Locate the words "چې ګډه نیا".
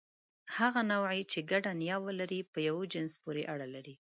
1.31-1.97